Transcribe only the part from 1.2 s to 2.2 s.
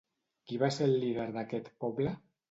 d'aquest poble?